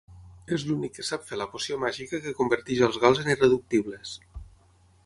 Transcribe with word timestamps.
És 0.55 0.63
l'únic 0.69 0.95
que 0.95 1.05
sap 1.09 1.27
fer 1.27 1.39
la 1.41 1.47
poció 1.51 1.77
màgica 1.85 2.21
que 2.25 2.35
converteix 2.41 2.83
als 2.89 2.99
gals 3.05 3.23
en 3.27 3.31
irreductibles. 3.37 4.21